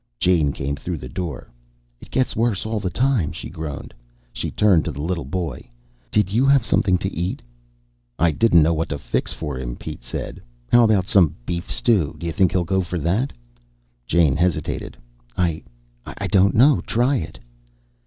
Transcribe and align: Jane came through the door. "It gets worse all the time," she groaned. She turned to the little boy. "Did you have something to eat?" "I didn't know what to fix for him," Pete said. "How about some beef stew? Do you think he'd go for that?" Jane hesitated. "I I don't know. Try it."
Jane 0.19 0.51
came 0.51 0.75
through 0.75 0.97
the 0.97 1.07
door. 1.07 1.51
"It 1.99 2.09
gets 2.09 2.35
worse 2.35 2.65
all 2.65 2.79
the 2.79 2.89
time," 2.89 3.31
she 3.31 3.51
groaned. 3.51 3.93
She 4.33 4.49
turned 4.49 4.83
to 4.85 4.91
the 4.91 4.99
little 5.03 5.25
boy. 5.25 5.69
"Did 6.09 6.31
you 6.31 6.47
have 6.47 6.65
something 6.65 6.97
to 6.97 7.15
eat?" 7.15 7.39
"I 8.17 8.31
didn't 8.31 8.63
know 8.63 8.73
what 8.73 8.89
to 8.89 8.97
fix 8.97 9.31
for 9.31 9.59
him," 9.59 9.75
Pete 9.75 10.03
said. 10.03 10.41
"How 10.71 10.85
about 10.85 11.05
some 11.05 11.35
beef 11.45 11.69
stew? 11.69 12.15
Do 12.17 12.25
you 12.25 12.31
think 12.31 12.51
he'd 12.51 12.65
go 12.65 12.81
for 12.81 12.97
that?" 12.97 13.31
Jane 14.07 14.35
hesitated. 14.35 14.97
"I 15.37 15.61
I 16.03 16.25
don't 16.25 16.55
know. 16.55 16.81
Try 16.87 17.17
it." 17.17 17.37